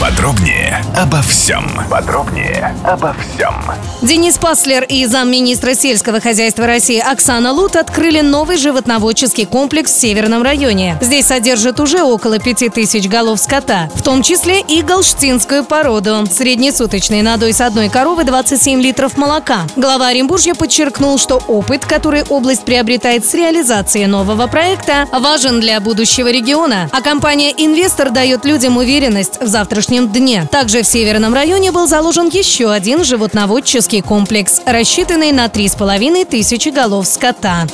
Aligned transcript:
Подробнее 0.00 0.84
обо 0.96 1.22
всем. 1.22 1.64
Подробнее 1.88 2.74
обо 2.84 3.14
всем. 3.14 3.54
Денис 4.02 4.36
Паслер 4.36 4.84
и 4.84 5.06
замминистра 5.06 5.74
сельского 5.74 6.20
хозяйства 6.20 6.66
России 6.66 6.98
Оксана 6.98 7.52
Лут 7.52 7.76
открыли 7.76 8.20
новый 8.20 8.58
животноводческий 8.58 9.46
комплекс 9.46 9.92
в 9.92 9.98
Северном 9.98 10.42
районе. 10.42 10.98
Здесь 11.00 11.26
содержат 11.26 11.80
уже 11.80 12.02
около 12.02 12.38
5000 12.38 13.08
голов 13.08 13.40
скота, 13.40 13.88
в 13.94 14.02
том 14.02 14.22
числе 14.22 14.60
и 14.60 14.82
галштинскую 14.82 15.64
породу. 15.64 16.26
Среднесуточный 16.30 17.22
надой 17.22 17.52
с 17.52 17.60
одной 17.60 17.88
коровы 17.88 18.24
27 18.24 18.82
литров 18.82 19.16
молока. 19.16 19.60
Глава 19.76 20.08
Оренбуржья 20.08 20.54
подчеркнул, 20.54 21.18
что 21.18 21.36
опыт, 21.48 21.86
который 21.86 22.24
область 22.24 22.64
приобретает 22.64 23.24
с 23.24 23.32
реализацией 23.32 24.06
нового 24.06 24.48
проекта, 24.48 25.06
важен 25.12 25.60
для 25.60 25.80
будущего 25.80 26.30
региона. 26.30 26.90
А 26.92 27.00
компания 27.00 27.52
«Инвестор» 27.56 28.10
дает 28.10 28.44
людям 28.44 28.76
уверенность 28.76 29.40
в 29.40 29.46
завтрашнем 29.94 30.08
дне. 30.08 30.48
Также 30.50 30.82
в 30.82 30.86
Северном 30.86 31.34
районе 31.34 31.72
был 31.72 31.86
заложен 31.86 32.28
еще 32.28 32.70
один 32.70 33.04
животноводческий 33.04 34.02
комплекс, 34.02 34.60
рассчитанный 34.66 35.32
на 35.32 35.46
3,5 35.46 36.24
тысячи 36.24 36.68
голов 36.68 37.06
скота. 37.06 37.66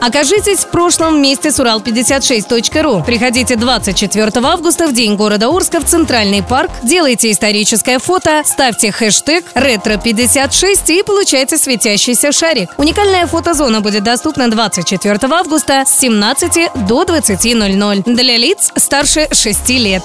Окажитесь 0.00 0.64
в 0.64 0.70
прошлом 0.70 1.18
вместе 1.18 1.52
с 1.52 1.60
Урал56.ру. 1.60 3.04
Приходите 3.04 3.54
24 3.54 4.32
августа 4.44 4.88
в 4.88 4.92
День 4.92 5.14
города 5.14 5.46
Орска 5.46 5.78
в 5.78 5.84
Центральный 5.84 6.42
парк, 6.42 6.72
делайте 6.82 7.30
историческое 7.30 8.00
фото, 8.00 8.42
ставьте 8.44 8.90
хэштег 8.90 9.44
«Ретро56» 9.54 10.92
и 10.92 11.02
получайте 11.04 11.56
светящийся 11.56 12.32
шарик. 12.32 12.70
Уникальная 12.78 13.28
фотозона 13.28 13.80
будет 13.80 14.02
доступна 14.02 14.50
24 14.50 15.18
августа 15.30 15.84
с 15.86 16.00
17 16.00 16.88
до 16.88 17.04
20.00 17.04 18.02
для 18.04 18.36
лиц 18.36 18.72
старше 18.76 19.28
6 19.30 19.68
лет. 19.68 20.02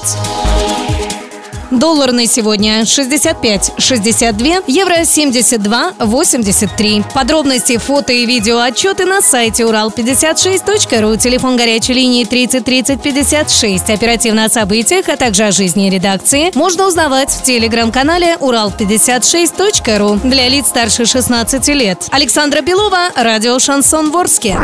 Доллар 1.72 2.12
на 2.14 2.28
сегодня 2.28 2.84
65,62, 2.84 4.64
евро 4.68 5.02
72,83. 5.02 7.04
Подробности, 7.14 7.78
фото 7.78 8.14
и 8.14 8.26
видео 8.26 8.60
отчеты 8.60 9.04
на 9.06 9.22
сайте 9.22 9.64
урал56.ру, 9.64 11.18
телефон 11.18 11.58
горячей 11.58 11.94
линии 11.94 12.24
30 12.24 12.64
30 12.64 13.02
56. 13.02 13.90
Оперативно 13.90 14.46
о 14.46 14.50
событиях, 14.50 15.10
а 15.10 15.18
также 15.18 15.44
о 15.44 15.52
жизни 15.52 15.90
редакции 15.90 16.52
можно 16.56 16.88
узнавать 16.88 17.32
в 17.32 17.44
телеграм-канале 17.44 18.38
урал56.ру 18.40 20.22
для 20.24 20.48
лиц 20.48 20.68
старше 20.68 21.06
16 21.06 21.68
лет. 21.70 22.08
Александра 22.12 22.62
Белова, 22.62 23.10
радио 23.16 23.58
«Шансон 23.60 24.12
Ворске». 24.12 24.58